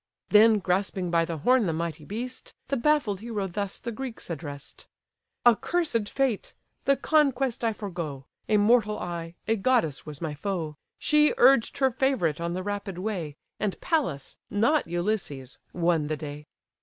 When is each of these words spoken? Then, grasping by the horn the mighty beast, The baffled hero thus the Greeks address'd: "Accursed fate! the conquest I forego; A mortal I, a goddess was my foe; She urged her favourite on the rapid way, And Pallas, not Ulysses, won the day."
Then, 0.29 0.57
grasping 0.57 1.11
by 1.11 1.25
the 1.25 1.37
horn 1.37 1.67
the 1.67 1.73
mighty 1.73 2.05
beast, 2.05 2.55
The 2.69 2.75
baffled 2.75 3.19
hero 3.19 3.45
thus 3.45 3.77
the 3.77 3.91
Greeks 3.91 4.31
address'd: 4.31 4.87
"Accursed 5.45 6.09
fate! 6.09 6.55
the 6.85 6.97
conquest 6.97 7.63
I 7.63 7.71
forego; 7.71 8.25
A 8.49 8.57
mortal 8.57 8.97
I, 8.97 9.35
a 9.47 9.55
goddess 9.55 10.03
was 10.03 10.19
my 10.19 10.33
foe; 10.33 10.75
She 10.97 11.35
urged 11.37 11.77
her 11.77 11.91
favourite 11.91 12.41
on 12.41 12.55
the 12.55 12.63
rapid 12.63 12.97
way, 12.97 13.35
And 13.59 13.79
Pallas, 13.79 14.37
not 14.49 14.87
Ulysses, 14.87 15.59
won 15.71 16.07
the 16.07 16.17
day." 16.17 16.47